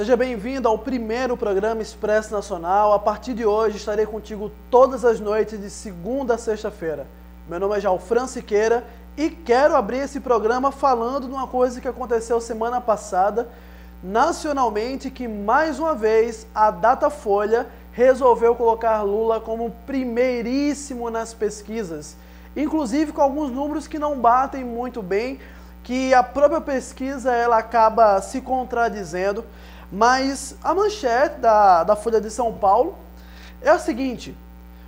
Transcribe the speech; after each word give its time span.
Seja 0.00 0.16
bem-vindo 0.16 0.66
ao 0.66 0.78
primeiro 0.78 1.36
programa 1.36 1.82
Expresso 1.82 2.32
Nacional. 2.32 2.94
A 2.94 2.98
partir 2.98 3.34
de 3.34 3.44
hoje 3.44 3.76
estarei 3.76 4.06
contigo 4.06 4.50
todas 4.70 5.04
as 5.04 5.20
noites 5.20 5.60
de 5.60 5.68
segunda 5.68 6.36
a 6.36 6.38
sexta-feira. 6.38 7.06
Meu 7.46 7.60
nome 7.60 7.76
é 7.76 7.80
Jalfran 7.82 8.26
Siqueira 8.26 8.82
e 9.14 9.28
quero 9.28 9.76
abrir 9.76 9.98
esse 9.98 10.18
programa 10.18 10.72
falando 10.72 11.26
de 11.26 11.34
uma 11.34 11.46
coisa 11.46 11.82
que 11.82 11.86
aconteceu 11.86 12.40
semana 12.40 12.80
passada 12.80 13.46
nacionalmente, 14.02 15.10
que 15.10 15.28
mais 15.28 15.78
uma 15.78 15.94
vez 15.94 16.46
a 16.54 16.70
Datafolha 16.70 17.66
resolveu 17.92 18.54
colocar 18.54 19.02
Lula 19.02 19.38
como 19.38 19.70
primeiríssimo 19.86 21.10
nas 21.10 21.34
pesquisas, 21.34 22.16
inclusive 22.56 23.12
com 23.12 23.20
alguns 23.20 23.50
números 23.50 23.86
que 23.86 23.98
não 23.98 24.18
batem 24.18 24.64
muito 24.64 25.02
bem, 25.02 25.38
que 25.82 26.14
a 26.14 26.22
própria 26.22 26.62
pesquisa 26.62 27.34
ela 27.34 27.58
acaba 27.58 28.18
se 28.22 28.40
contradizendo. 28.40 29.44
Mas 29.92 30.54
a 30.62 30.74
manchete 30.74 31.40
da, 31.40 31.84
da 31.84 31.96
Folha 31.96 32.20
de 32.20 32.30
São 32.30 32.52
Paulo 32.52 32.96
é 33.60 33.70
a 33.70 33.78
seguinte: 33.78 34.36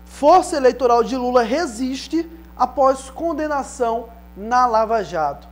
Força 0.05 0.57
eleitoral 0.57 1.03
de 1.03 1.17
Lula 1.17 1.43
resiste 1.43 2.29
após 2.57 3.11
condenação 3.11 4.09
na 4.37 4.67
Lava 4.67 5.03
Jato. 5.03 5.49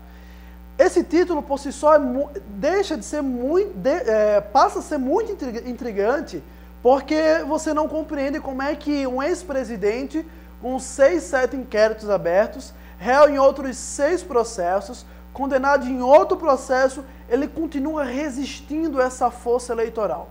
Esse 0.78 1.02
título 1.04 1.42
por 1.42 1.59
si 1.59 1.73
só 1.73 1.96
é, 1.96 2.00
deixa 2.46 2.96
de 2.96 3.04
ser 3.04 3.23
muito, 3.23 3.76
de, 3.76 3.90
é, 3.90 4.40
passa 4.40 4.78
a 4.78 4.82
ser 4.82 4.98
muito 4.98 5.32
intrigante, 5.66 6.42
porque 6.82 7.45
você 7.46 7.74
não 7.74 7.88
compreende 7.88 8.40
como 8.40 8.62
é 8.62 8.74
que 8.74 9.06
um 9.06 9.23
ex-presidente 9.23 10.24
com 10.62 10.78
seis, 10.78 11.24
sete 11.24 11.56
inquéritos 11.56 12.09
abertos, 12.09 12.73
réu 12.98 13.28
em 13.28 13.38
outros 13.38 13.76
seis 13.76 14.23
processos, 14.23 15.04
condenado 15.32 15.86
em 15.86 16.02
outro 16.02 16.36
processo, 16.36 17.04
ele 17.28 17.46
continua 17.46 18.04
resistindo 18.04 19.00
a 19.00 19.04
essa 19.04 19.30
força 19.30 19.72
eleitoral. 19.72 20.28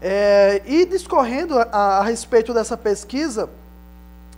É, 0.00 0.62
e 0.66 0.84
discorrendo 0.84 1.58
a, 1.58 1.98
a, 1.98 2.02
respeito 2.02 2.52
dessa 2.52 2.76
pesquisa, 2.76 3.48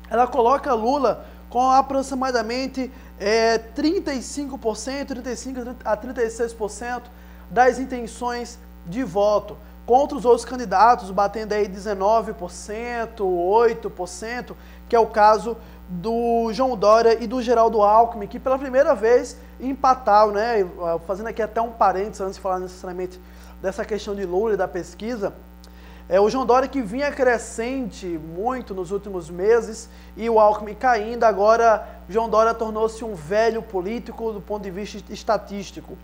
ela 0.09 0.27
coloca 0.27 0.73
Lula 0.73 1.27
com 1.50 1.70
aproximadamente 1.70 2.91
é, 3.19 3.59
35%, 3.77 4.59
35% 4.59 5.77
a 5.84 5.97
36% 5.97 7.03
das 7.50 7.78
intenções 7.78 8.59
de 8.87 9.03
voto, 9.03 9.56
contra 9.84 10.17
os 10.17 10.25
outros 10.25 10.45
candidatos, 10.45 11.11
batendo 11.11 11.53
aí 11.53 11.67
19%, 11.67 12.34
8%, 13.19 14.55
que 14.89 14.95
é 14.95 14.98
o 14.98 15.06
caso 15.06 15.56
do 15.89 16.53
João 16.53 16.77
Dória 16.77 17.17
e 17.22 17.27
do 17.27 17.41
Geraldo 17.41 17.83
Alckmin, 17.83 18.27
que 18.27 18.39
pela 18.39 18.58
primeira 18.58 18.94
vez 18.94 19.36
empataram, 19.58 20.33
né? 20.33 20.67
Fazendo 21.06 21.28
aqui 21.28 21.41
até 21.41 21.61
um 21.61 21.70
parênteses 21.70 22.20
antes 22.20 22.34
de 22.36 22.41
falar 22.41 22.58
necessariamente 22.58 23.19
dessa 23.62 23.84
questão 23.84 24.14
de 24.14 24.25
Lula 24.27 24.55
e 24.55 24.56
da 24.56 24.69
pesquisa. 24.69 25.33
É, 26.11 26.19
o 26.20 26.31
João 26.31 26.47
Dória 26.47 26.69
que 26.69 26.81
vinha 26.81 27.11
crescente 27.12 28.06
muito 28.06 28.75
nos 28.75 28.91
últimos 28.91 29.28
meses 29.28 29.91
e 30.16 30.28
o 30.28 30.39
Alckmin 30.39 30.75
caindo, 30.75 31.25
agora 31.25 31.86
João 32.09 32.31
Dória 32.31 32.55
tornou-se 32.55 33.05
um 33.05 33.14
velho 33.14 33.61
político 33.62 34.33
do 34.33 34.41
ponto 34.41 34.62
de 34.62 34.70
vista 34.70 35.03
estatístico. 35.12 35.98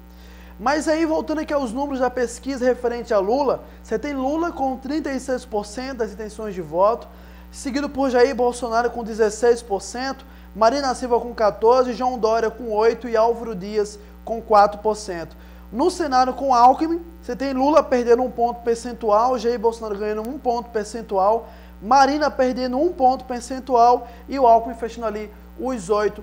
Mas 0.60 0.86
aí, 0.88 1.04
voltando 1.04 1.40
aqui 1.40 1.52
aos 1.52 1.72
números 1.72 2.00
da 2.00 2.10
pesquisa 2.10 2.64
referente 2.64 3.12
a 3.12 3.18
Lula, 3.18 3.64
você 3.82 3.98
tem 3.98 4.12
Lula 4.12 4.52
com 4.52 4.78
36% 4.78 5.94
das 5.94 6.12
intenções 6.12 6.54
de 6.54 6.60
voto, 6.60 7.08
seguido 7.54 7.88
por 7.88 8.10
Jair 8.10 8.34
Bolsonaro 8.34 8.90
com 8.90 9.04
16%, 9.04 10.16
Marina 10.56 10.92
Silva 10.94 11.20
com 11.20 11.32
14%, 11.32 11.92
João 11.92 12.18
Dória 12.18 12.50
com 12.50 12.70
8% 12.70 13.08
e 13.08 13.16
Álvaro 13.16 13.54
Dias 13.54 13.98
com 14.24 14.42
4%. 14.42 15.28
No 15.72 15.90
cenário 15.90 16.34
com 16.34 16.52
Alckmin, 16.52 17.00
você 17.22 17.36
tem 17.36 17.52
Lula 17.52 17.82
perdendo 17.82 18.22
um 18.22 18.30
ponto 18.30 18.60
percentual, 18.62 19.38
Jair 19.38 19.58
Bolsonaro 19.58 19.96
ganhando 19.96 20.28
um 20.28 20.36
ponto 20.36 20.70
percentual, 20.70 21.48
Marina 21.80 22.28
perdendo 22.28 22.76
um 22.78 22.92
ponto 22.92 23.24
percentual 23.24 24.08
e 24.28 24.36
o 24.38 24.46
Alckmin 24.46 24.74
fechando 24.74 25.06
ali 25.06 25.30
os 25.58 25.88
8%. 25.88 26.22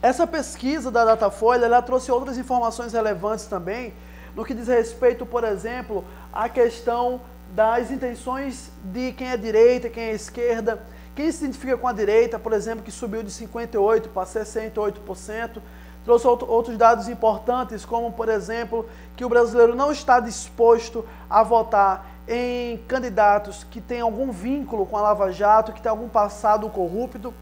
Essa 0.00 0.26
pesquisa 0.26 0.90
da 0.90 1.04
Datafolha, 1.04 1.64
ela 1.64 1.82
trouxe 1.82 2.10
outras 2.10 2.38
informações 2.38 2.92
relevantes 2.92 3.46
também, 3.46 3.92
no 4.34 4.44
que 4.44 4.54
diz 4.54 4.68
respeito, 4.68 5.26
por 5.26 5.42
exemplo, 5.42 6.04
à 6.32 6.48
questão 6.48 7.20
das 7.54 7.90
intenções 7.90 8.70
de 8.84 9.12
quem 9.12 9.28
é 9.28 9.36
direita, 9.36 9.88
quem 9.88 10.04
é 10.04 10.12
esquerda, 10.12 10.80
quem 11.14 11.30
se 11.30 11.44
identifica 11.44 11.76
com 11.76 11.88
a 11.88 11.92
direita, 11.92 12.38
por 12.38 12.52
exemplo, 12.52 12.84
que 12.84 12.90
subiu 12.90 13.22
de 13.22 13.30
58% 13.30 14.08
para 14.08 14.26
68%, 14.26 15.60
trouxe 16.04 16.26
outros 16.26 16.76
dados 16.78 17.08
importantes, 17.08 17.84
como, 17.84 18.12
por 18.12 18.28
exemplo, 18.28 18.88
que 19.16 19.24
o 19.24 19.28
brasileiro 19.28 19.74
não 19.74 19.92
está 19.92 20.20
disposto 20.20 21.04
a 21.28 21.42
votar 21.42 22.06
em 22.26 22.78
candidatos 22.88 23.64
que 23.64 23.80
têm 23.80 24.00
algum 24.00 24.30
vínculo 24.30 24.86
com 24.86 24.96
a 24.96 25.02
Lava 25.02 25.32
Jato, 25.32 25.72
que 25.72 25.82
têm 25.82 25.90
algum 25.90 26.08
passado 26.08 26.68
corrupto. 26.68 27.34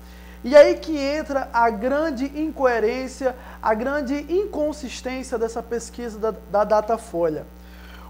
E 0.42 0.56
aí 0.56 0.76
que 0.76 0.96
entra 0.96 1.48
a 1.52 1.68
grande 1.68 2.24
incoerência, 2.40 3.36
a 3.62 3.74
grande 3.74 4.14
inconsistência 4.32 5.36
dessa 5.36 5.62
pesquisa 5.62 6.18
da, 6.18 6.34
da 6.50 6.64
Datafolha. 6.64 7.44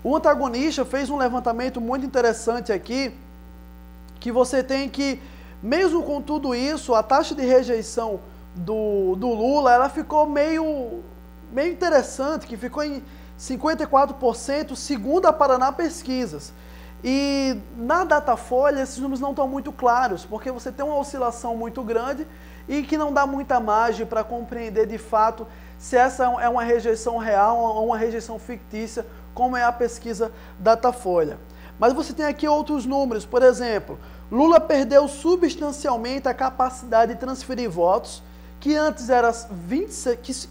O 0.02 0.16
antagonista 0.16 0.84
fez 0.84 1.10
um 1.10 1.16
levantamento 1.16 1.80
muito 1.80 2.06
interessante 2.06 2.72
aqui, 2.72 3.12
que 4.20 4.30
você 4.30 4.62
tem 4.62 4.88
que, 4.88 5.20
mesmo 5.62 6.02
com 6.02 6.20
tudo 6.20 6.54
isso, 6.54 6.94
a 6.94 7.02
taxa 7.02 7.34
de 7.34 7.42
rejeição 7.42 8.20
do, 8.54 9.16
do 9.16 9.28
Lula, 9.28 9.72
ela 9.72 9.88
ficou 9.88 10.26
meio, 10.26 11.02
meio 11.52 11.72
interessante, 11.72 12.46
que 12.46 12.56
ficou 12.56 12.84
em 12.84 13.02
54%, 13.38 14.74
segundo 14.74 15.26
a 15.26 15.32
Paraná 15.32 15.72
Pesquisas. 15.72 16.52
E 17.02 17.56
na 17.76 18.02
Datafolha 18.02 18.80
esses 18.80 18.98
números 18.98 19.20
não 19.20 19.30
estão 19.30 19.46
muito 19.46 19.70
claros, 19.70 20.24
porque 20.24 20.50
você 20.50 20.72
tem 20.72 20.84
uma 20.84 20.96
oscilação 20.96 21.56
muito 21.56 21.82
grande 21.82 22.26
e 22.68 22.82
que 22.82 22.98
não 22.98 23.12
dá 23.12 23.24
muita 23.24 23.60
margem 23.60 24.04
para 24.04 24.24
compreender 24.24 24.86
de 24.86 24.98
fato 24.98 25.46
se 25.78 25.96
essa 25.96 26.24
é 26.24 26.48
uma 26.48 26.64
rejeição 26.64 27.16
real 27.16 27.56
ou 27.56 27.86
uma 27.86 27.96
rejeição 27.96 28.36
fictícia 28.36 29.06
como 29.38 29.56
é 29.56 29.62
a 29.62 29.70
pesquisa 29.70 30.32
Datafolha. 30.58 31.38
Mas 31.78 31.92
você 31.92 32.12
tem 32.12 32.26
aqui 32.26 32.48
outros 32.48 32.84
números, 32.84 33.24
por 33.24 33.40
exemplo, 33.40 33.96
Lula 34.32 34.58
perdeu 34.58 35.06
substancialmente 35.06 36.26
a 36.26 36.34
capacidade 36.34 37.14
de 37.14 37.20
transferir 37.20 37.70
votos, 37.70 38.20
que 38.58 38.74
antes 38.74 39.08
era 39.08 39.30
26, 39.30 40.18
que, 40.20 40.48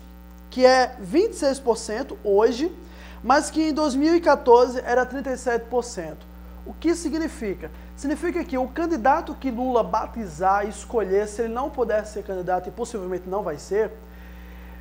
que 0.50 0.66
é 0.66 0.96
26% 1.04 2.16
hoje, 2.24 2.72
mas 3.22 3.52
que 3.52 3.62
em 3.62 3.74
2014 3.74 4.80
era 4.86 5.06
37%. 5.06 6.16
O 6.66 6.74
que 6.74 6.96
significa? 6.96 7.70
Significa 7.98 8.42
que 8.42 8.58
o 8.58 8.70
candidato 8.70 9.36
que 9.36 9.52
Lula 9.52 9.84
batizar 9.84 10.66
e 10.66 10.70
escolher, 10.70 11.28
se 11.28 11.42
ele 11.42 11.54
não 11.54 11.70
puder 11.70 12.06
ser 12.06 12.24
candidato 12.24 12.70
e 12.70 12.72
possivelmente 12.72 13.28
não 13.28 13.44
vai 13.44 13.58
ser, 13.58 13.92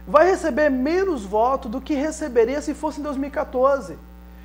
vai 0.06 0.30
receber 0.30 0.70
menos 0.70 1.24
voto 1.24 1.68
do 1.68 1.80
que 1.80 1.94
receberia 1.94 2.60
se 2.60 2.74
fosse 2.74 3.00
em 3.00 3.02
2014. 3.02 3.98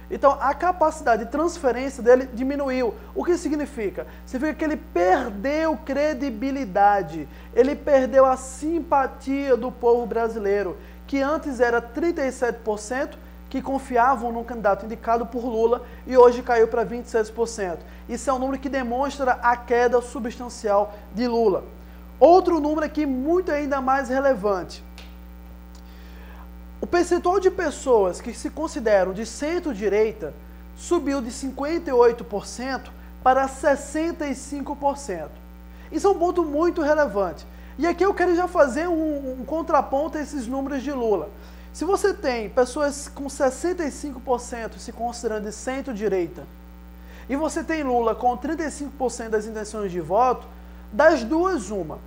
Então, 0.10 0.38
a 0.42 0.54
capacidade 0.54 1.24
de 1.24 1.32
transferência 1.32 2.04
dele 2.04 2.28
diminuiu. 2.34 2.94
O 3.16 3.24
que 3.24 3.38
significa? 3.38 4.06
Significa 4.26 4.60
que 4.60 4.66
ele 4.66 4.76
perdeu 4.76 5.78
credibilidade, 5.78 7.30
ele 7.54 7.76
perdeu 7.76 8.26
a 8.26 8.36
simpatia 8.36 9.56
do 9.56 9.72
povo 9.72 10.06
brasileiro, 10.06 10.76
que 11.08 11.22
antes 11.22 11.62
era 11.62 11.82
37% 11.82 13.12
que 13.50 13.62
confiavam 13.62 14.32
no 14.32 14.44
candidato 14.44 14.86
indicado 14.86 15.26
por 15.26 15.46
Lula 15.46 15.84
e 16.08 16.18
hoje 16.18 16.42
caiu 16.42 16.68
para 16.68 16.86
26%. 16.86 17.78
Isso 18.10 18.30
é 18.30 18.34
um 18.34 18.40
número 18.40 18.60
que 18.60 18.70
demonstra 18.70 19.34
a 19.42 19.56
queda 19.56 20.02
substancial 20.02 20.94
de 21.14 21.28
Lula. 21.28 21.64
Outro 22.20 22.60
número 22.60 22.86
aqui 22.86 23.06
muito 23.06 23.52
ainda 23.52 23.82
mais 23.82 24.10
relevante. 24.10 24.84
O 26.82 26.88
percentual 26.88 27.40
de 27.40 27.52
pessoas 27.52 28.20
que 28.20 28.34
se 28.34 28.50
consideram 28.50 29.14
de 29.14 29.24
centro-direita 29.24 30.34
subiu 30.76 31.22
de 31.22 31.30
58% 31.30 32.90
para 33.24 33.48
65%. 33.48 35.28
Isso 35.92 36.08
é 36.08 36.10
um 36.10 36.18
ponto 36.18 36.44
muito 36.44 36.82
relevante. 36.82 37.46
E 37.78 37.86
aqui 37.86 38.04
eu 38.04 38.16
quero 38.16 38.36
já 38.36 38.48
fazer 38.48 38.88
um, 38.88 39.42
um 39.42 39.46
contraponto 39.46 40.18
a 40.18 40.22
esses 40.22 40.48
números 40.48 40.82
de 40.82 40.92
Lula. 40.92 41.30
Se 41.72 41.86
você 41.86 42.16
tem 42.16 42.50
pessoas 42.50 43.08
com 43.08 43.26
65% 43.26 44.78
se 44.80 44.92
considerando 44.92 45.46
de 45.46 45.52
centro-direita, 45.52 46.44
e 47.30 47.36
você 47.36 47.64
tem 47.64 47.84
Lula 47.84 48.16
com 48.16 48.36
35% 48.36 49.30
das 49.30 49.46
intenções 49.46 49.92
de 49.92 50.02
voto, 50.02 50.48
das 50.92 51.24
duas, 51.24 51.70
uma 51.70 52.00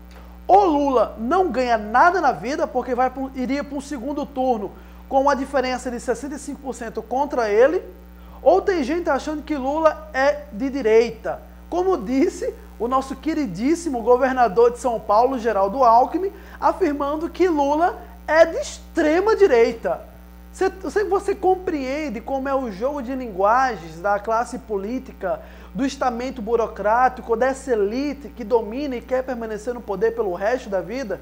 o 0.47 0.65
Lula 0.65 1.17
não 1.19 1.51
ganha 1.51 1.79
nada 1.79 2.21
na 2.21 2.33
vida 2.33 2.67
porque 2.67 2.95
vai, 2.95 3.11
iria 3.35 3.65
para 3.65 3.77
um 3.77 3.81
segundo 3.81 4.27
turno 4.27 4.73
com 5.09 5.23
uma 5.23 5.35
diferença 5.35 5.91
de 5.91 5.97
65% 5.97 7.03
contra 7.03 7.49
ele, 7.49 7.83
ou 8.43 8.61
tem 8.61 8.83
gente 8.83 9.09
achando 9.09 9.43
que 9.43 9.57
Lula 9.57 10.09
é 10.13 10.43
de 10.53 10.69
direita. 10.69 11.41
Como 11.71 11.97
disse 11.97 12.55
o 12.79 12.89
nosso 12.89 13.17
queridíssimo 13.17 14.03
governador 14.03 14.73
de 14.73 14.79
São 14.79 15.01
Paulo, 15.01 15.39
Geraldo 15.39 15.83
Alckmin, 15.83 16.33
afirmando 16.61 17.29
que 17.29 17.49
Lula 17.49 17.99
é 18.27 18.45
de 18.45 18.57
extrema 18.59 19.37
direita. 19.37 20.14
Você, 20.55 20.71
você, 21.03 21.35
compreende 21.35 22.21
como 22.21 22.49
é 22.49 22.55
o 22.55 22.71
jogo 22.71 23.03
de 23.03 23.13
linguagens 23.13 24.01
da 24.01 24.21
classe 24.21 24.57
política, 24.57 25.41
do 25.75 25.85
estamento 25.85 26.41
burocrático, 26.41 27.35
dessa 27.35 27.73
elite 27.73 28.29
que 28.29 28.45
domina 28.45 28.95
e 28.95 29.01
quer 29.01 29.25
permanecer 29.25 29.75
no 29.75 29.81
poder 29.81 30.15
pelo 30.15 30.33
resto 30.33 30.71
da 30.71 30.81
vida? 30.81 31.21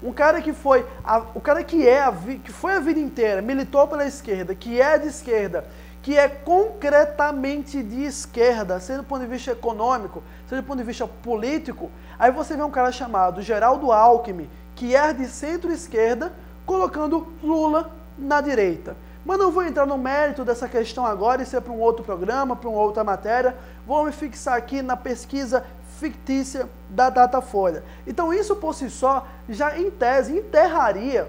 Um 0.00 0.12
cara 0.12 0.40
que 0.40 0.52
foi, 0.52 0.86
a, 1.02 1.18
o 1.34 1.40
cara 1.40 1.64
que 1.64 1.88
é, 1.88 2.04
a, 2.04 2.14
que 2.44 2.52
foi 2.52 2.74
a 2.74 2.78
vida 2.78 3.00
inteira, 3.00 3.42
militou 3.42 3.88
pela 3.88 4.06
esquerda, 4.06 4.54
que 4.54 4.80
é 4.80 4.96
de 4.96 5.08
esquerda, 5.08 5.64
que 6.00 6.16
é 6.16 6.28
concretamente 6.28 7.82
de 7.82 8.04
esquerda, 8.04 8.78
seja 8.78 9.00
do 9.00 9.08
ponto 9.08 9.22
de 9.22 9.26
vista 9.26 9.50
econômico, 9.50 10.22
seja 10.48 10.62
do 10.62 10.64
ponto 10.64 10.78
de 10.78 10.84
vista 10.84 11.04
político, 11.04 11.90
aí 12.16 12.30
você 12.30 12.54
vê 12.54 12.62
um 12.62 12.70
cara 12.70 12.92
chamado 12.92 13.42
Geraldo 13.42 13.90
Alckmin, 13.90 14.48
que 14.76 14.94
é 14.94 15.12
de 15.12 15.26
centro-esquerda, 15.26 16.32
colocando 16.64 17.26
Lula 17.42 17.97
na 18.18 18.40
direita. 18.40 18.96
Mas 19.24 19.38
não 19.38 19.50
vou 19.50 19.62
entrar 19.62 19.86
no 19.86 19.98
mérito 19.98 20.44
dessa 20.44 20.68
questão 20.68 21.04
agora, 21.04 21.42
isso 21.42 21.56
é 21.56 21.60
para 21.60 21.72
um 21.72 21.80
outro 21.80 22.02
programa, 22.04 22.56
para 22.56 22.68
uma 22.68 22.80
outra 22.80 23.04
matéria. 23.04 23.54
Vou 23.86 24.04
me 24.04 24.12
fixar 24.12 24.56
aqui 24.56 24.80
na 24.80 24.96
pesquisa 24.96 25.64
fictícia 25.98 26.68
da 26.88 27.10
Datafolha. 27.10 27.82
Então, 28.06 28.32
isso 28.32 28.56
por 28.56 28.74
si 28.74 28.88
só, 28.88 29.26
já 29.48 29.76
em 29.78 29.90
tese, 29.90 30.36
enterraria 30.36 31.28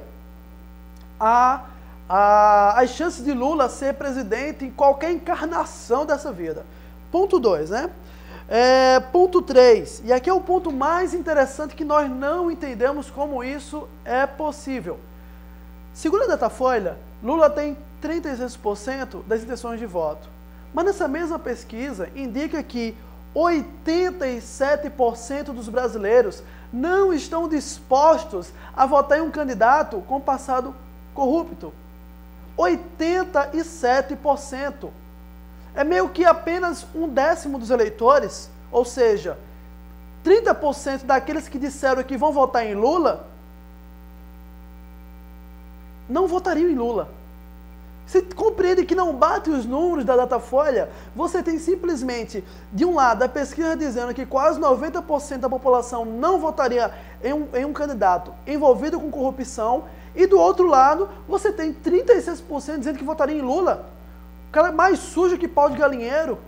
a, 1.19 1.65
a, 2.07 2.79
as 2.79 2.91
chances 2.91 3.23
de 3.23 3.33
Lula 3.33 3.67
ser 3.67 3.95
presidente 3.95 4.63
em 4.63 4.71
qualquer 4.71 5.11
encarnação 5.11 6.05
dessa 6.05 6.31
vida. 6.31 6.65
Ponto 7.11 7.39
2, 7.39 7.71
né? 7.71 7.89
É, 8.47 8.99
ponto 9.11 9.43
3, 9.43 10.03
e 10.05 10.13
aqui 10.13 10.27
é 10.27 10.33
o 10.33 10.41
ponto 10.41 10.71
mais 10.71 11.13
interessante 11.13 11.75
que 11.75 11.85
nós 11.85 12.09
não 12.09 12.49
entendemos 12.49 13.11
como 13.11 13.43
isso 13.43 13.87
é 14.03 14.25
possível. 14.25 14.97
Segundo 15.99 16.23
a 16.23 16.27
Datafolha, 16.27 16.97
Lula 17.21 17.49
tem 17.49 17.77
36% 18.01 19.21
das 19.27 19.43
intenções 19.43 19.81
de 19.81 19.85
voto. 19.85 20.29
Mas 20.73 20.85
nessa 20.85 21.09
mesma 21.09 21.37
pesquisa 21.37 22.07
indica 22.15 22.63
que 22.63 22.95
87% 23.35 25.51
dos 25.51 25.67
brasileiros 25.67 26.41
não 26.71 27.11
estão 27.11 27.49
dispostos 27.49 28.53
a 28.73 28.85
votar 28.85 29.17
em 29.17 29.21
um 29.21 29.29
candidato 29.29 30.01
com 30.07 30.21
passado 30.21 30.73
corrupto. 31.13 31.73
87%. 32.57 34.89
É 35.75 35.83
meio 35.83 36.07
que 36.07 36.23
apenas 36.23 36.87
um 36.95 37.09
décimo 37.09 37.59
dos 37.59 37.71
eleitores, 37.71 38.49
ou 38.71 38.85
seja, 38.85 39.37
30% 40.23 41.03
daqueles 41.03 41.49
que 41.49 41.59
disseram 41.59 42.03
que 42.03 42.15
vão 42.15 42.31
votar 42.31 42.65
em 42.65 42.73
Lula 42.73 43.27
não 46.09 46.27
votariam 46.27 46.69
em 46.69 46.75
Lula. 46.75 47.09
Você 48.09 48.23
compreende 48.23 48.85
que 48.85 48.95
não 48.95 49.13
bate 49.13 49.51
os 49.51 49.67
números 49.67 50.03
da 50.03 50.15
Datafolha? 50.15 50.89
Você 51.15 51.43
tem 51.43 51.59
simplesmente, 51.59 52.43
de 52.73 52.83
um 52.83 52.95
lado, 52.95 53.21
a 53.21 53.29
pesquisa 53.29 53.77
dizendo 53.77 54.15
que 54.15 54.25
quase 54.25 54.59
90% 54.59 55.37
da 55.37 55.47
população 55.47 56.05
não 56.05 56.39
votaria 56.39 56.91
em 57.23 57.33
um, 57.33 57.47
em 57.53 57.65
um 57.65 57.71
candidato 57.71 58.33
envolvido 58.47 58.99
com 58.99 59.11
corrupção, 59.11 59.83
e 60.15 60.25
do 60.25 60.39
outro 60.39 60.67
lado, 60.67 61.07
você 61.27 61.51
tem 61.51 61.71
36% 61.71 62.79
dizendo 62.79 62.97
que 62.97 63.03
votaria 63.03 63.37
em 63.37 63.41
Lula. 63.41 63.85
O 64.49 64.51
cara 64.51 64.69
é 64.69 64.71
mais 64.71 64.97
sujo 64.97 65.37
que 65.37 65.47
pau 65.47 65.69
de 65.69 65.77
galinheiro. 65.77 66.39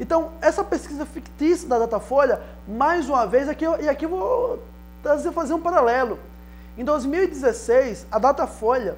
Então, 0.00 0.30
essa 0.40 0.64
pesquisa 0.64 1.06
fictícia 1.06 1.68
da 1.68 1.78
Datafolha, 1.78 2.40
mais 2.66 3.08
uma 3.08 3.24
vez, 3.24 3.48
aqui, 3.48 3.64
e 3.80 3.88
aqui 3.88 4.04
eu 4.04 4.10
vou 4.10 4.58
fazer 5.32 5.54
um 5.54 5.60
paralelo. 5.60 6.18
Em 6.78 6.84
2016, 6.84 8.06
a 8.08 8.20
Datafolha 8.20 8.96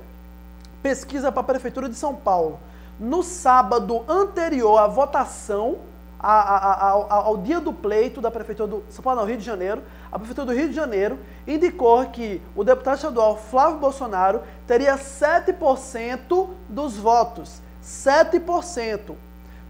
pesquisa 0.83 1.33
para 1.33 1.41
a 1.41 1.45
Prefeitura 1.45 1.89
de 1.89 1.95
São 1.95 2.15
Paulo. 2.15 2.61
No 2.99 3.23
sábado 3.23 4.05
anterior 4.07 4.77
à 4.77 4.87
votação, 4.87 5.79
a, 6.19 6.31
a, 6.31 6.73
a, 6.89 7.15
ao 7.15 7.39
dia 7.39 7.59
do 7.59 7.73
pleito 7.73 8.21
da 8.21 8.31
Prefeitura 8.31 8.69
do 8.69 8.85
São 8.91 9.03
Paulo, 9.03 9.21
não, 9.21 9.27
Rio 9.27 9.39
de 9.39 9.45
Janeiro, 9.45 9.83
a 10.13 10.19
Prefeitura 10.19 10.49
do 10.49 10.53
Rio 10.53 10.69
de 10.69 10.75
Janeiro 10.75 11.19
indicou 11.47 12.05
que 12.11 12.43
o 12.55 12.63
deputado 12.63 12.97
estadual 12.97 13.39
Flávio 13.39 13.79
Bolsonaro 13.79 14.43
teria 14.67 14.99
7% 14.99 16.49
dos 16.69 16.99
votos. 16.99 17.63
7%. 17.83 19.15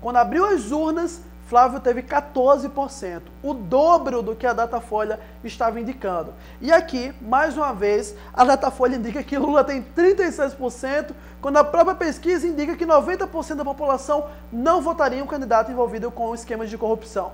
Quando 0.00 0.16
abriu 0.16 0.46
as 0.46 0.72
urnas, 0.72 1.20
Flávio 1.50 1.80
teve 1.80 2.00
14%, 2.00 3.22
o 3.42 3.52
dobro 3.52 4.22
do 4.22 4.36
que 4.36 4.46
a 4.46 4.52
Datafolha 4.52 5.18
estava 5.42 5.80
indicando. 5.80 6.32
E 6.60 6.70
aqui, 6.70 7.12
mais 7.20 7.56
uma 7.56 7.72
vez, 7.72 8.14
a 8.32 8.44
Datafolha 8.44 8.94
indica 8.94 9.20
que 9.24 9.36
Lula 9.36 9.64
tem 9.64 9.82
36%, 9.82 11.10
quando 11.42 11.56
a 11.56 11.64
própria 11.64 11.96
pesquisa 11.96 12.46
indica 12.46 12.76
que 12.76 12.86
90% 12.86 13.56
da 13.56 13.64
população 13.64 14.26
não 14.52 14.80
votaria 14.80 15.24
um 15.24 15.26
candidato 15.26 15.72
envolvido 15.72 16.08
com 16.12 16.32
esquemas 16.32 16.70
de 16.70 16.78
corrupção. 16.78 17.32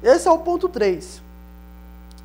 Esse 0.00 0.28
é 0.28 0.30
o 0.30 0.38
ponto 0.38 0.68
3. 0.68 1.20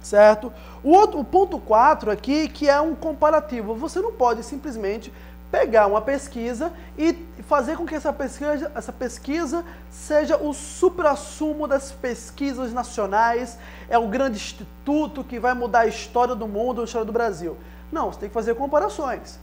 Certo? 0.03 0.53
O, 0.83 0.91
outro, 0.91 1.19
o 1.19 1.25
ponto 1.25 1.57
4 1.57 2.11
aqui, 2.11 2.49
que 2.49 2.69
é 2.69 2.79
um 2.79 2.93
comparativo. 2.93 3.73
Você 3.73 3.99
não 3.99 4.11
pode 4.11 4.43
simplesmente 4.43 5.11
pegar 5.51 5.85
uma 5.87 6.01
pesquisa 6.01 6.71
e 6.97 7.13
fazer 7.47 7.75
com 7.75 7.85
que 7.85 7.93
essa 7.93 8.13
pesquisa, 8.13 8.71
essa 8.73 8.93
pesquisa 8.93 9.65
seja 9.91 10.37
o 10.37 10.53
supra-sumo 10.53 11.67
das 11.67 11.91
pesquisas 11.91 12.71
nacionais, 12.71 13.57
é 13.89 13.97
o 13.97 14.07
grande 14.07 14.37
instituto 14.37 15.23
que 15.23 15.39
vai 15.39 15.53
mudar 15.53 15.81
a 15.81 15.87
história 15.87 16.33
do 16.33 16.47
mundo, 16.47 16.81
a 16.81 16.85
história 16.85 17.05
do 17.05 17.11
Brasil. 17.11 17.57
Não, 17.91 18.11
você 18.11 18.21
tem 18.21 18.29
que 18.29 18.33
fazer 18.33 18.55
comparações. 18.55 19.37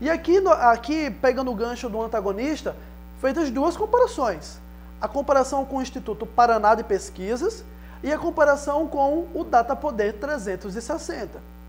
E 0.00 0.08
aqui, 0.08 0.38
aqui 0.60 1.10
pegando 1.10 1.50
o 1.50 1.54
gancho 1.54 1.90
do 1.90 2.00
antagonista, 2.00 2.74
feitas 3.20 3.50
duas 3.50 3.76
comparações. 3.76 4.58
A 4.98 5.06
comparação 5.06 5.64
com 5.64 5.76
o 5.76 5.82
Instituto 5.82 6.24
Paraná 6.24 6.74
de 6.74 6.82
Pesquisas 6.82 7.62
e 8.02 8.10
a 8.10 8.18
comparação 8.18 8.86
com 8.86 9.26
o 9.34 9.44
Data 9.44 9.76
Poder 9.76 10.14
360. 10.14 11.59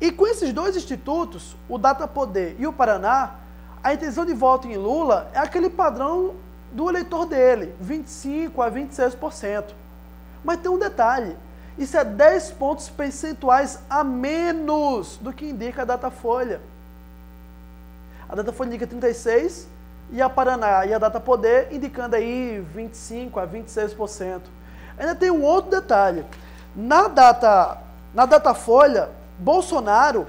E 0.00 0.10
com 0.10 0.26
esses 0.26 0.52
dois 0.52 0.76
institutos, 0.76 1.54
o 1.68 1.76
Data 1.76 2.08
Poder 2.08 2.56
e 2.58 2.66
o 2.66 2.72
Paraná, 2.72 3.34
a 3.82 3.92
intenção 3.92 4.24
de 4.24 4.32
voto 4.32 4.66
em 4.66 4.76
Lula 4.76 5.30
é 5.34 5.38
aquele 5.38 5.68
padrão 5.68 6.34
do 6.72 6.88
eleitor 6.88 7.26
dele, 7.26 7.74
25 7.80 8.62
a 8.62 8.70
26%. 8.70 9.64
Mas 10.42 10.60
tem 10.60 10.70
um 10.70 10.78
detalhe, 10.78 11.36
isso 11.76 11.96
é 11.96 12.04
10 12.04 12.52
pontos 12.52 12.88
percentuais 12.88 13.78
a 13.90 14.02
menos 14.02 15.18
do 15.18 15.32
que 15.32 15.44
indica 15.44 15.82
a 15.82 15.84
Datafolha. 15.84 16.60
A 18.28 18.34
Datafolha 18.34 18.68
indica 18.68 18.86
36 18.86 19.68
e 20.12 20.22
a 20.22 20.30
Paraná 20.30 20.86
e 20.86 20.94
a 20.94 20.98
Data 20.98 21.20
Poder 21.20 21.68
indicando 21.72 22.16
aí 22.16 22.64
25 22.74 23.38
a 23.38 23.46
26%. 23.46 24.40
Ainda 24.98 25.14
tem 25.14 25.30
um 25.30 25.42
outro 25.42 25.70
detalhe. 25.70 26.24
Na 26.74 27.08
data 27.08 27.78
na 28.12 28.26
Datafolha, 28.26 29.08
Bolsonaro 29.40 30.26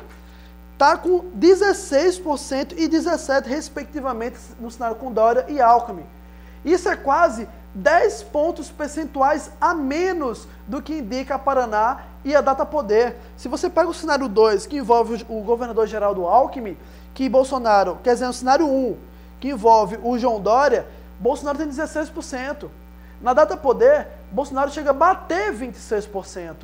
está 0.74 0.98
com 0.98 1.26
16% 1.38 2.74
e 2.78 2.90
17%, 2.90 3.46
respectivamente, 3.46 4.38
no 4.60 4.72
cenário 4.72 4.96
com 4.96 5.12
Dória 5.12 5.46
e 5.48 5.62
Alckmin. 5.62 6.06
Isso 6.64 6.90
é 6.90 6.96
quase 6.96 7.48
10 7.76 8.24
pontos 8.24 8.70
percentuais 8.72 9.52
a 9.60 9.74
menos 9.74 10.48
do 10.66 10.82
que 10.82 10.98
indica 10.98 11.38
Paraná 11.38 12.02
e 12.24 12.36
a 12.36 12.42
Data 12.42 12.66
Poder. 12.66 13.18
Se 13.38 13.48
você 13.48 13.70
pega 13.70 13.90
o 13.90 13.94
cenário 13.94 14.28
2, 14.28 14.66
que 14.66 14.78
envolve 14.78 15.26
o 15.30 15.42
governador 15.42 15.86
Geraldo 15.88 16.26
Alckmin, 16.26 16.78
que 17.14 17.28
Bolsonaro, 17.30 18.00
quer 18.04 18.14
dizer, 18.14 18.28
o 18.28 18.34
cenário 18.34 18.66
1, 18.66 18.70
um, 18.70 18.98
que 19.40 19.50
envolve 19.50 20.00
o 20.02 20.18
João 20.18 20.40
Dória, 20.40 20.88
Bolsonaro 21.20 21.58
tem 21.58 21.68
16%. 21.68 22.70
Na 23.22 23.34
Data 23.34 23.56
Poder, 23.56 24.08
Bolsonaro 24.32 24.72
chega 24.72 24.90
a 24.90 24.94
bater 24.94 25.54
26%. 25.54 26.56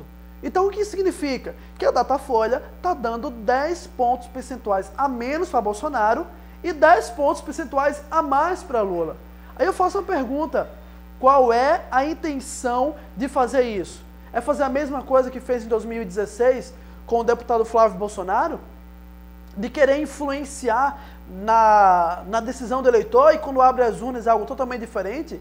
Então, 0.42 0.66
o 0.66 0.70
que 0.70 0.84
significa? 0.84 1.54
Que 1.78 1.86
a 1.86 1.90
Datafolha 1.90 2.62
está 2.76 2.94
dando 2.94 3.30
10 3.30 3.88
pontos 3.88 4.28
percentuais 4.28 4.90
a 4.96 5.08
menos 5.08 5.48
para 5.48 5.60
Bolsonaro 5.60 6.26
e 6.62 6.72
10 6.72 7.10
pontos 7.10 7.42
percentuais 7.42 8.02
a 8.10 8.22
mais 8.22 8.62
para 8.62 8.82
Lula. 8.82 9.16
Aí 9.56 9.66
eu 9.66 9.72
faço 9.72 9.98
uma 9.98 10.04
pergunta: 10.04 10.68
qual 11.18 11.52
é 11.52 11.82
a 11.90 12.04
intenção 12.04 12.94
de 13.16 13.28
fazer 13.28 13.62
isso? 13.62 14.00
É 14.32 14.40
fazer 14.40 14.62
a 14.62 14.68
mesma 14.68 15.02
coisa 15.02 15.30
que 15.30 15.40
fez 15.40 15.64
em 15.64 15.68
2016 15.68 16.72
com 17.06 17.20
o 17.20 17.24
deputado 17.24 17.64
Flávio 17.64 17.98
Bolsonaro? 17.98 18.60
De 19.56 19.68
querer 19.68 20.00
influenciar 20.00 20.98
na, 21.28 22.22
na 22.28 22.40
decisão 22.40 22.80
do 22.80 22.88
eleitor 22.88 23.34
e 23.34 23.38
quando 23.38 23.60
abre 23.60 23.82
as 23.82 24.00
urnas 24.00 24.26
é 24.26 24.30
algo 24.30 24.46
totalmente 24.46 24.80
diferente? 24.80 25.40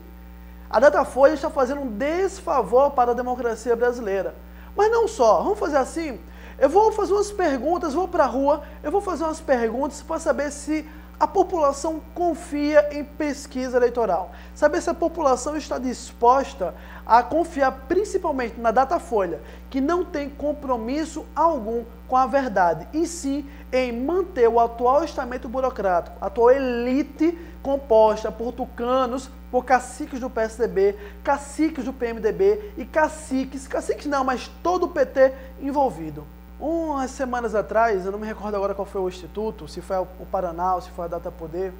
A 0.69 0.79
Datafolha 0.79 1.33
está 1.33 1.49
fazendo 1.49 1.81
um 1.81 1.87
desfavor 1.87 2.91
para 2.91 3.11
a 3.11 3.13
democracia 3.13 3.75
brasileira. 3.75 4.33
Mas 4.77 4.91
não 4.91 5.07
só, 5.07 5.41
vamos 5.41 5.57
fazer 5.57 5.77
assim. 5.77 6.19
Eu 6.59 6.69
vou 6.69 6.91
fazer 6.91 7.13
umas 7.13 7.31
perguntas, 7.31 7.93
vou 7.93 8.07
para 8.07 8.23
a 8.23 8.27
rua, 8.27 8.63
eu 8.83 8.91
vou 8.91 9.01
fazer 9.01 9.23
umas 9.23 9.41
perguntas 9.41 10.01
para 10.01 10.19
saber 10.19 10.51
se 10.51 10.85
a 11.19 11.25
população 11.25 11.99
confia 12.13 12.89
em 12.91 13.03
pesquisa 13.03 13.77
eleitoral. 13.77 14.31
Saber 14.53 14.81
se 14.81 14.89
a 14.89 14.93
população 14.93 15.57
está 15.57 15.79
disposta 15.79 16.75
a 17.05 17.23
confiar 17.23 17.71
principalmente 17.87 18.59
na 18.59 18.69
Datafolha, 18.69 19.39
que 19.69 19.81
não 19.81 20.05
tem 20.05 20.29
compromisso 20.29 21.25
algum 21.35 21.83
com 22.07 22.15
a 22.15 22.27
verdade, 22.27 22.87
e 22.93 23.07
sim 23.07 23.49
em 23.71 23.91
manter 23.91 24.47
o 24.47 24.59
atual 24.59 25.03
estamento 25.03 25.49
burocrático, 25.49 26.15
a 26.21 26.27
atual 26.27 26.51
elite 26.51 27.37
composta 27.63 28.31
por 28.31 28.53
tucanos, 28.53 29.29
por 29.51 29.65
caciques 29.65 30.19
do 30.19 30.29
PSDB, 30.29 30.95
caciques 31.23 31.83
do 31.83 31.93
PMDB 31.93 32.73
e 32.77 32.85
caciques, 32.85 33.67
caciques 33.67 34.05
não, 34.05 34.23
mas 34.23 34.49
todo 34.61 34.83
o 34.83 34.89
PT 34.89 35.33
envolvido. 35.61 36.36
Umas 36.59 37.11
semanas 37.11 37.53
atrás, 37.53 38.05
eu 38.05 38.11
não 38.11 38.17
me 38.17 38.25
recordo 38.25 38.55
agora 38.55 38.73
qual 38.73 38.85
foi 38.85 38.99
o 38.99 39.07
instituto, 39.07 39.67
se 39.67 39.79
foi 39.79 39.97
o 39.97 40.25
Paraná 40.31 40.73
ou 40.73 40.81
se 40.81 40.89
foi 40.89 41.05
a 41.05 41.07
Data 41.07 41.31
Poder, 41.31 41.71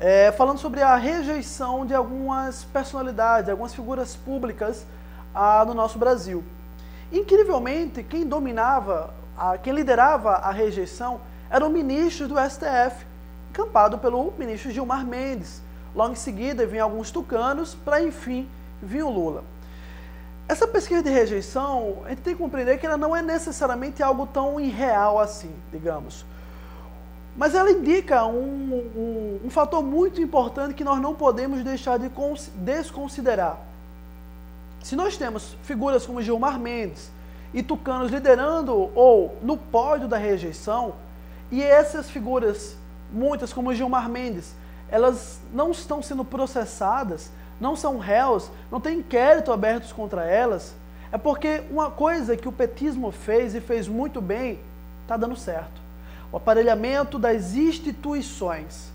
é, 0.00 0.32
falando 0.32 0.58
sobre 0.58 0.82
a 0.82 0.96
rejeição 0.96 1.86
de 1.86 1.94
algumas 1.94 2.64
personalidades, 2.64 3.48
algumas 3.48 3.72
figuras 3.72 4.16
públicas 4.16 4.84
ah, 5.32 5.64
no 5.64 5.74
nosso 5.74 5.96
Brasil. 5.96 6.42
Incrivelmente, 7.12 8.02
quem 8.02 8.26
dominava, 8.26 9.14
a, 9.38 9.56
quem 9.58 9.72
liderava 9.72 10.32
a 10.32 10.50
rejeição 10.50 11.20
era 11.48 11.64
o 11.64 11.70
ministro 11.70 12.26
do 12.26 12.34
STF, 12.34 13.06
encampado 13.50 13.98
pelo 13.98 14.32
ministro 14.36 14.72
Gilmar 14.72 15.06
Mendes. 15.06 15.62
Logo 15.94 16.12
em 16.12 16.16
seguida, 16.16 16.66
vinham 16.66 16.88
alguns 16.88 17.12
tucanos, 17.12 17.76
para 17.76 18.02
enfim 18.02 18.48
vir 18.82 19.04
o 19.04 19.10
Lula. 19.10 19.44
Essa 20.46 20.66
pesquisa 20.66 21.02
de 21.02 21.10
rejeição, 21.10 22.02
a 22.04 22.10
gente 22.10 22.20
tem 22.20 22.34
que 22.34 22.42
compreender 22.42 22.78
que 22.78 22.86
ela 22.86 22.98
não 22.98 23.16
é 23.16 23.22
necessariamente 23.22 24.02
algo 24.02 24.26
tão 24.26 24.60
irreal 24.60 25.18
assim, 25.18 25.50
digamos. 25.72 26.24
Mas 27.36 27.54
ela 27.54 27.70
indica 27.70 28.24
um, 28.26 28.74
um, 28.96 29.40
um 29.46 29.50
fator 29.50 29.82
muito 29.82 30.20
importante 30.20 30.74
que 30.74 30.84
nós 30.84 31.00
não 31.00 31.14
podemos 31.14 31.64
deixar 31.64 31.98
de 31.98 32.10
desconsiderar. 32.56 33.58
Se 34.82 34.94
nós 34.94 35.16
temos 35.16 35.56
figuras 35.62 36.04
como 36.04 36.20
Gilmar 36.20 36.58
Mendes 36.60 37.10
e 37.52 37.62
tucanos 37.62 38.12
liderando 38.12 38.90
ou 38.94 39.36
no 39.42 39.56
pódio 39.56 40.06
da 40.06 40.18
rejeição, 40.18 40.92
e 41.50 41.62
essas 41.62 42.10
figuras, 42.10 42.76
muitas 43.10 43.52
como 43.52 43.74
Gilmar 43.74 44.08
Mendes, 44.08 44.54
elas 44.90 45.38
não 45.52 45.70
estão 45.70 46.02
sendo 46.02 46.24
processadas, 46.24 47.30
não 47.60 47.76
são 47.76 47.98
réus, 47.98 48.50
não 48.70 48.80
tem 48.80 48.98
inquérito 48.98 49.52
abertos 49.52 49.92
contra 49.92 50.24
elas, 50.24 50.74
é 51.12 51.18
porque 51.18 51.62
uma 51.70 51.90
coisa 51.90 52.36
que 52.36 52.48
o 52.48 52.52
petismo 52.52 53.10
fez 53.10 53.54
e 53.54 53.60
fez 53.60 53.86
muito 53.86 54.20
bem, 54.20 54.58
está 55.02 55.16
dando 55.16 55.36
certo. 55.36 55.80
O 56.32 56.36
aparelhamento 56.36 57.18
das 57.18 57.54
instituições. 57.54 58.92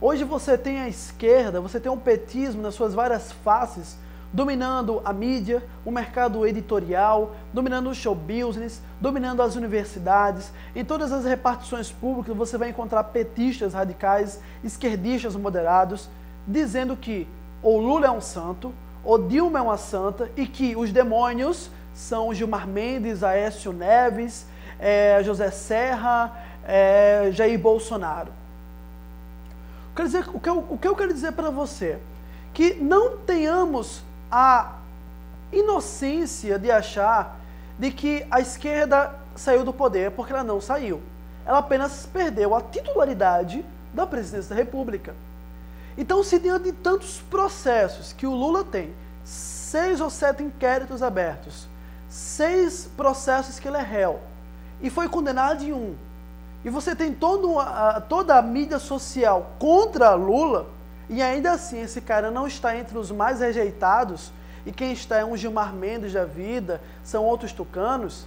Hoje 0.00 0.22
você 0.22 0.56
tem 0.56 0.80
a 0.80 0.88
esquerda, 0.88 1.60
você 1.60 1.80
tem 1.80 1.90
o 1.90 1.96
petismo 1.96 2.62
nas 2.62 2.74
suas 2.74 2.94
várias 2.94 3.32
faces, 3.32 3.96
dominando 4.32 5.00
a 5.04 5.12
mídia, 5.12 5.64
o 5.84 5.90
mercado 5.90 6.46
editorial, 6.46 7.34
dominando 7.52 7.88
o 7.88 7.94
show 7.94 8.14
business, 8.14 8.80
dominando 9.00 9.42
as 9.42 9.56
universidades. 9.56 10.52
Em 10.74 10.84
todas 10.84 11.10
as 11.10 11.24
repartições 11.24 11.90
públicas 11.90 12.36
você 12.36 12.58
vai 12.58 12.68
encontrar 12.68 13.02
petistas 13.04 13.72
radicais, 13.72 14.38
esquerdistas 14.62 15.34
moderados, 15.34 16.08
dizendo 16.46 16.96
que 16.96 17.26
ou 17.66 17.80
Lula 17.80 18.06
é 18.06 18.10
um 18.12 18.20
santo, 18.20 18.72
ou 19.02 19.18
Dilma 19.18 19.58
é 19.58 19.62
uma 19.62 19.76
santa, 19.76 20.30
e 20.36 20.46
que 20.46 20.76
os 20.76 20.92
demônios 20.92 21.68
são 21.96 22.32
Gilmar 22.32 22.64
Mendes, 22.64 23.24
Aécio 23.24 23.72
Neves, 23.72 24.46
é, 24.78 25.20
José 25.24 25.50
Serra, 25.50 26.32
é, 26.64 27.30
Jair 27.32 27.58
Bolsonaro. 27.58 28.30
Quer 29.96 30.04
dizer, 30.04 30.28
o, 30.32 30.38
que 30.38 30.48
eu, 30.48 30.64
o 30.70 30.78
que 30.78 30.86
eu 30.86 30.94
quero 30.94 31.12
dizer 31.12 31.32
para 31.32 31.50
você? 31.50 31.98
Que 32.54 32.74
não 32.74 33.16
tenhamos 33.16 34.00
a 34.30 34.76
inocência 35.52 36.60
de 36.60 36.70
achar 36.70 37.36
de 37.76 37.90
que 37.90 38.24
a 38.30 38.40
esquerda 38.40 39.12
saiu 39.34 39.64
do 39.64 39.72
poder, 39.72 40.12
porque 40.12 40.32
ela 40.32 40.44
não 40.44 40.60
saiu. 40.60 41.02
Ela 41.44 41.58
apenas 41.58 42.06
perdeu 42.06 42.54
a 42.54 42.62
titularidade 42.62 43.64
da 43.92 44.06
presidência 44.06 44.50
da 44.50 44.54
República. 44.54 45.16
Então, 45.96 46.22
se 46.22 46.38
diante 46.38 46.64
de 46.64 46.72
tantos 46.72 47.22
processos 47.30 48.12
que 48.12 48.26
o 48.26 48.34
Lula 48.34 48.62
tem, 48.64 48.92
seis 49.24 50.00
ou 50.00 50.10
sete 50.10 50.42
inquéritos 50.42 51.02
abertos, 51.02 51.66
seis 52.08 52.88
processos 52.96 53.58
que 53.58 53.66
ele 53.66 53.78
é 53.78 53.82
réu, 53.82 54.20
e 54.80 54.90
foi 54.90 55.08
condenado 55.08 55.64
em 55.64 55.72
um, 55.72 55.94
e 56.64 56.70
você 56.70 56.94
tem 56.94 57.14
todo 57.14 57.58
a, 57.58 58.00
toda 58.00 58.36
a 58.36 58.42
mídia 58.42 58.78
social 58.78 59.52
contra 59.58 60.14
Lula, 60.14 60.66
e 61.08 61.22
ainda 61.22 61.52
assim 61.52 61.80
esse 61.80 62.00
cara 62.00 62.30
não 62.30 62.46
está 62.46 62.76
entre 62.76 62.98
os 62.98 63.10
mais 63.10 63.40
rejeitados, 63.40 64.30
e 64.66 64.72
quem 64.72 64.92
está 64.92 65.18
é 65.18 65.24
um 65.24 65.36
Gilmar 65.36 65.72
Mendes 65.72 66.12
da 66.12 66.24
vida, 66.24 66.80
são 67.04 67.24
outros 67.24 67.52
tucanos, 67.52 68.26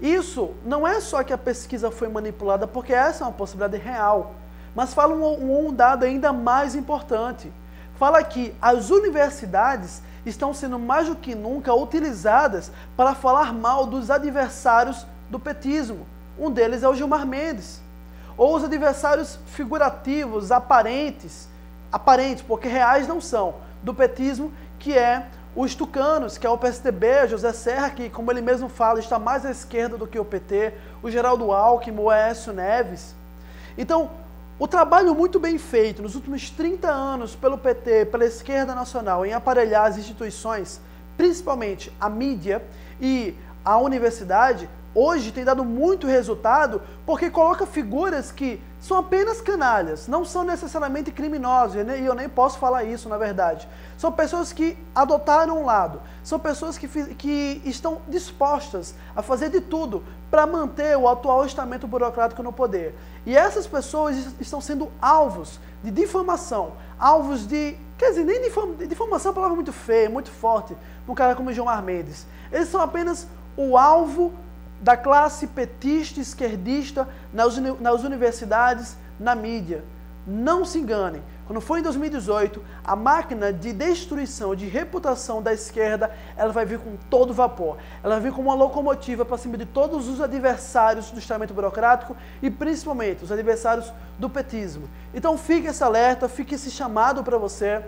isso 0.00 0.50
não 0.64 0.86
é 0.86 1.00
só 1.00 1.22
que 1.22 1.32
a 1.32 1.38
pesquisa 1.38 1.90
foi 1.90 2.08
manipulada, 2.08 2.66
porque 2.66 2.92
essa 2.92 3.24
é 3.24 3.26
uma 3.26 3.32
possibilidade 3.32 3.82
real. 3.82 4.34
Mas 4.74 4.92
fala 4.92 5.14
um, 5.14 5.68
um 5.68 5.72
dado 5.72 6.04
ainda 6.04 6.32
mais 6.32 6.74
importante. 6.74 7.52
Fala 7.98 8.22
que 8.24 8.54
as 8.60 8.90
universidades 8.90 10.02
estão 10.26 10.52
sendo 10.52 10.78
mais 10.78 11.08
do 11.08 11.16
que 11.16 11.34
nunca 11.34 11.72
utilizadas 11.74 12.72
para 12.96 13.14
falar 13.14 13.52
mal 13.52 13.86
dos 13.86 14.10
adversários 14.10 15.06
do 15.30 15.38
petismo. 15.38 16.06
Um 16.38 16.50
deles 16.50 16.82
é 16.82 16.88
o 16.88 16.94
Gilmar 16.94 17.26
Mendes. 17.26 17.80
Ou 18.36 18.56
os 18.56 18.64
adversários 18.64 19.38
figurativos, 19.46 20.50
aparentes, 20.50 21.48
aparentes, 21.92 22.42
porque 22.42 22.66
reais 22.66 23.06
não 23.06 23.20
são, 23.20 23.54
do 23.82 23.94
petismo, 23.94 24.52
que 24.78 24.98
é 24.98 25.26
os 25.54 25.74
tucanos, 25.74 26.36
que 26.36 26.46
é 26.46 26.50
o 26.50 26.58
PSDB, 26.58 27.28
José 27.28 27.52
Serra, 27.52 27.90
que, 27.90 28.10
como 28.10 28.32
ele 28.32 28.40
mesmo 28.40 28.68
fala, 28.68 28.98
está 28.98 29.20
mais 29.20 29.46
à 29.46 29.50
esquerda 29.50 29.96
do 29.96 30.06
que 30.06 30.18
o 30.18 30.24
PT, 30.24 30.72
o 31.00 31.10
Geraldo 31.10 31.52
Alckmin, 31.52 32.00
o 32.00 32.10
Aécio 32.10 32.52
Neves. 32.52 33.14
Então, 33.78 34.10
o 34.58 34.68
trabalho 34.68 35.14
muito 35.14 35.40
bem 35.40 35.58
feito 35.58 36.00
nos 36.00 36.14
últimos 36.14 36.48
30 36.48 36.88
anos 36.88 37.34
pelo 37.34 37.58
PT, 37.58 38.06
pela 38.06 38.24
esquerda 38.24 38.74
nacional, 38.74 39.26
em 39.26 39.32
aparelhar 39.32 39.86
as 39.86 39.98
instituições, 39.98 40.80
principalmente 41.16 41.92
a 42.00 42.08
mídia 42.08 42.64
e 43.00 43.34
a 43.64 43.78
universidade, 43.78 44.68
hoje 44.94 45.32
tem 45.32 45.44
dado 45.44 45.64
muito 45.64 46.06
resultado 46.06 46.80
porque 47.04 47.30
coloca 47.30 47.66
figuras 47.66 48.30
que 48.30 48.62
são 48.80 48.98
apenas 48.98 49.40
canalhas, 49.40 50.06
não 50.06 50.24
são 50.24 50.44
necessariamente 50.44 51.10
criminosos, 51.10 51.76
e 51.76 52.04
eu 52.04 52.14
nem 52.14 52.28
posso 52.28 52.58
falar 52.58 52.84
isso 52.84 53.08
na 53.08 53.16
verdade. 53.16 53.66
São 53.96 54.12
pessoas 54.12 54.52
que 54.52 54.76
adotaram 54.94 55.60
um 55.60 55.64
lado, 55.64 56.00
são 56.22 56.38
pessoas 56.38 56.76
que, 56.76 56.86
que 57.14 57.62
estão 57.64 58.02
dispostas 58.06 58.94
a 59.16 59.22
fazer 59.22 59.48
de 59.48 59.60
tudo 59.60 60.04
para 60.30 60.46
manter 60.46 60.96
o 60.98 61.08
atual 61.08 61.46
estamento 61.46 61.86
burocrático 61.86 62.42
no 62.42 62.52
poder. 62.52 62.94
E 63.24 63.36
essas 63.36 63.66
pessoas 63.66 64.16
estão 64.38 64.60
sendo 64.60 64.90
alvos 65.00 65.58
de 65.82 65.90
difamação, 65.90 66.72
alvos 66.98 67.46
de. 67.46 67.76
Quer 67.96 68.10
dizer, 68.10 68.24
nem 68.24 68.42
difamação 68.86 69.30
é 69.30 69.30
uma 69.30 69.34
palavra 69.34 69.54
muito 69.54 69.72
feia, 69.72 70.10
muito 70.10 70.30
forte, 70.30 70.76
um 71.08 71.14
cara 71.14 71.34
como 71.34 71.52
Gilmar 71.52 71.82
Mendes. 71.82 72.26
Eles 72.52 72.68
são 72.68 72.80
apenas 72.80 73.26
o 73.56 73.78
alvo 73.78 74.32
da 74.84 74.98
classe 74.98 75.46
petista, 75.46 76.20
esquerdista, 76.20 77.08
nas, 77.32 77.56
nas 77.80 78.04
universidades, 78.04 78.98
na 79.18 79.34
mídia. 79.34 79.82
Não 80.26 80.62
se 80.62 80.78
enganem. 80.78 81.22
Quando 81.46 81.60
foi 81.62 81.80
em 81.80 81.82
2018, 81.82 82.62
a 82.84 82.94
máquina 82.94 83.50
de 83.50 83.72
destruição, 83.72 84.54
de 84.54 84.66
reputação 84.66 85.42
da 85.42 85.54
esquerda, 85.54 86.14
ela 86.36 86.52
vai 86.52 86.66
vir 86.66 86.78
com 86.78 86.98
todo 87.08 87.32
vapor. 87.32 87.78
Ela 88.02 88.16
vai 88.16 88.24
vir 88.24 88.36
como 88.36 88.50
uma 88.50 88.54
locomotiva 88.54 89.24
para 89.24 89.38
cima 89.38 89.56
de 89.56 89.64
todos 89.64 90.06
os 90.06 90.20
adversários 90.20 91.10
do 91.10 91.18
estamento 91.18 91.54
burocrático 91.54 92.14
e 92.42 92.50
principalmente 92.50 93.24
os 93.24 93.32
adversários 93.32 93.90
do 94.18 94.28
petismo. 94.28 94.86
Então 95.14 95.38
fique 95.38 95.66
esse 95.66 95.82
alerta, 95.82 96.28
fique 96.28 96.56
esse 96.56 96.70
chamado 96.70 97.24
para 97.24 97.38
você 97.38 97.82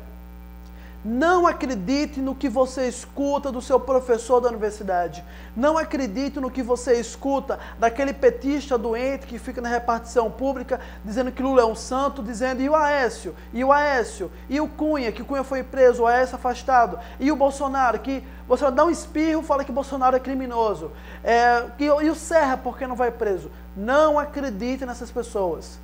não 1.06 1.46
acredite 1.46 2.20
no 2.20 2.34
que 2.34 2.48
você 2.48 2.88
escuta 2.88 3.52
do 3.52 3.62
seu 3.62 3.78
professor 3.78 4.40
da 4.40 4.48
universidade. 4.48 5.22
Não 5.56 5.78
acredite 5.78 6.40
no 6.40 6.50
que 6.50 6.64
você 6.64 6.94
escuta 6.94 7.60
daquele 7.78 8.12
petista 8.12 8.76
doente 8.76 9.25
que 9.25 9.38
fica 9.38 9.60
na 9.60 9.68
repartição 9.68 10.28
pública 10.28 10.80
dizendo 11.04 11.30
que 11.30 11.40
Lula 11.40 11.62
é 11.62 11.64
um 11.64 11.76
santo, 11.76 12.25
dizendo 12.25 12.60
e 12.60 12.68
o 12.68 12.75
Aécio, 12.75 13.36
e 13.52 13.62
o 13.62 13.72
Aécio, 13.72 14.32
e 14.48 14.60
o 14.60 14.66
Cunha, 14.66 15.12
que 15.12 15.22
Cunha 15.22 15.44
foi 15.44 15.62
preso, 15.62 16.02
o 16.02 16.06
Aécio 16.08 16.34
afastado, 16.34 16.98
e 17.20 17.30
o 17.30 17.36
Bolsonaro, 17.36 18.00
que 18.00 18.20
você 18.48 18.68
dá 18.72 18.84
um 18.84 18.90
espirro 18.90 19.42
fala 19.42 19.64
que 19.64 19.70
Bolsonaro 19.70 20.16
é 20.16 20.20
criminoso. 20.20 20.90
É, 21.22 21.66
e 21.78 22.10
o 22.10 22.14
Serra, 22.16 22.56
porque 22.56 22.84
não 22.84 22.96
vai 22.96 23.12
preso? 23.12 23.48
Não 23.76 24.18
acredite 24.18 24.84
nessas 24.84 25.10
pessoas. 25.10 25.78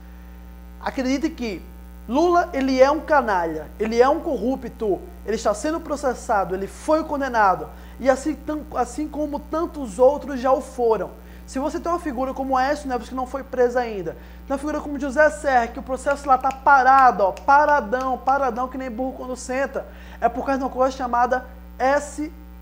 Acredite 0.81 1.31
que 1.31 1.63
Lula, 2.09 2.51
ele 2.53 2.81
é 2.81 2.91
um 2.91 3.01
canalha, 3.01 3.67
ele 3.79 4.01
é 4.01 4.09
um 4.09 4.21
corrupto, 4.21 5.01
ele 5.25 5.37
está 5.37 5.55
sendo 5.55 5.79
processado, 5.79 6.55
ele 6.55 6.67
foi 6.67 7.05
condenado, 7.05 7.69
e 8.01 8.11
assim, 8.11 8.37
assim 8.75 9.07
como 9.07 9.39
tantos 9.39 9.99
outros 9.99 10.41
já 10.41 10.53
o 10.53 10.61
foram. 10.61 11.11
Se 11.47 11.59
você 11.59 11.79
tem 11.79 11.91
uma 11.91 12.01
figura 12.01 12.35
como 12.35 12.57
Aécio 12.57 12.89
Neves, 12.89 13.09
que 13.09 13.15
não 13.15 13.27
foi 13.27 13.43
presa 13.43 13.81
ainda, 13.81 14.13
tem 14.47 14.55
uma 14.55 14.59
figura 14.59 14.81
como 14.81 14.99
José 14.99 15.29
Serra, 15.31 15.69
que 15.69 15.79
o 15.79 15.83
processo 15.83 16.27
lá 16.27 16.35
está 16.37 16.51
parado, 16.51 17.23
ó, 17.25 17.33
paradão, 17.33 18.19
paradão, 18.19 18.69
que 18.69 18.79
nem 18.79 18.91
burro 18.91 19.13
quando 19.13 19.37
senta, 19.37 19.87
é 20.21 20.29
por 20.29 20.45
causa 20.45 20.59
de 20.59 20.65
uma 20.65 20.71
coisa 20.71 20.97
chamada 20.97 21.45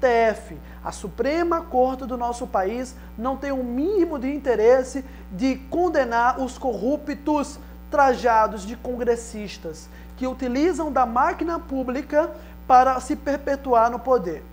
TF, 0.00 0.56
a 0.82 0.92
Suprema 0.92 1.60
Corte 1.60 2.04
do 2.06 2.16
nosso 2.16 2.46
país, 2.46 2.94
não 3.16 3.36
tem 3.36 3.52
o 3.52 3.60
um 3.60 3.64
mínimo 3.64 4.18
de 4.18 4.34
interesse 4.34 5.04
de 5.30 5.56
condenar 5.56 6.40
os 6.40 6.56
corruptos 6.56 7.58
trajados 7.90 8.66
de 8.66 8.76
congressistas 8.76 9.88
que 10.16 10.26
utilizam 10.26 10.92
da 10.92 11.06
máquina 11.06 11.58
pública 11.58 12.30
para 12.66 13.00
se 13.00 13.16
perpetuar 13.16 13.90
no 13.90 13.98
poder. 13.98 14.44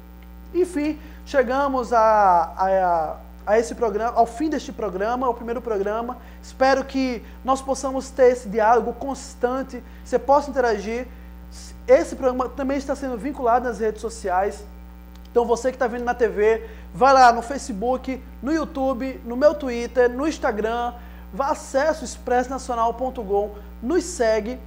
Enfim, 0.53 0.97
chegamos 1.25 1.93
a, 1.93 2.53
a, 2.57 3.15
a 3.45 3.59
esse 3.59 3.75
programa, 3.75 4.17
ao 4.17 4.25
fim 4.25 4.49
deste 4.49 4.71
programa, 4.71 5.29
o 5.29 5.33
primeiro 5.33 5.61
programa. 5.61 6.17
Espero 6.41 6.83
que 6.83 7.21
nós 7.43 7.61
possamos 7.61 8.09
ter 8.09 8.31
esse 8.31 8.49
diálogo 8.49 8.93
constante, 8.93 9.83
você 10.03 10.17
possa 10.17 10.49
interagir. 10.49 11.05
Esse 11.87 12.15
programa 12.15 12.49
também 12.49 12.77
está 12.77 12.95
sendo 12.95 13.17
vinculado 13.17 13.65
nas 13.65 13.79
redes 13.79 14.01
sociais. 14.01 14.63
Então 15.31 15.45
você 15.45 15.69
que 15.69 15.75
está 15.75 15.87
vendo 15.87 16.03
na 16.03 16.13
TV, 16.13 16.67
vai 16.93 17.13
lá 17.13 17.31
no 17.31 17.41
Facebook, 17.41 18.21
no 18.41 18.51
YouTube, 18.51 19.21
no 19.23 19.35
meu 19.35 19.53
Twitter, 19.53 20.09
no 20.09 20.27
Instagram, 20.27 20.93
vá 21.33 21.49
acesso 21.49 22.03
expressnacional.com, 22.03 23.51
nos 23.81 24.03
segue 24.03 24.59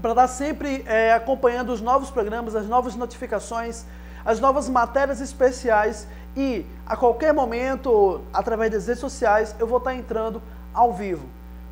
para 0.00 0.10
estar 0.10 0.28
sempre 0.28 0.82
é, 0.86 1.12
acompanhando 1.12 1.70
os 1.70 1.80
novos 1.80 2.10
programas, 2.10 2.54
as 2.56 2.66
novas 2.66 2.96
notificações, 2.96 3.84
as 4.24 4.40
novas 4.40 4.68
matérias 4.68 5.20
especiais 5.20 6.06
e 6.36 6.64
a 6.86 6.96
qualquer 6.96 7.34
momento, 7.34 8.20
através 8.32 8.70
das 8.70 8.86
redes 8.86 9.00
sociais, 9.00 9.54
eu 9.58 9.66
vou 9.66 9.78
estar 9.78 9.94
entrando 9.94 10.40
ao 10.72 10.92
vivo. 10.92 11.26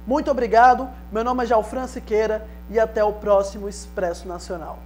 Muito 0.07 0.31
obrigado, 0.31 0.89
meu 1.13 1.23
nome 1.23 1.45
é 1.45 1.47
Jalfran 1.47 1.87
Siqueira 1.87 2.47
e 2.71 2.79
até 2.79 3.03
o 3.05 3.13
próximo 3.13 3.69
Expresso 3.69 4.27
Nacional. 4.27 4.79